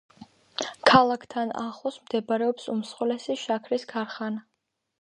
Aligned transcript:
ქალაქთან 0.91 1.51
ახლოს 1.65 1.99
მდებარეობს 2.07 2.67
უმსხვილესი 2.77 3.39
შაქრის 3.45 3.89
ქარხანა. 3.95 4.47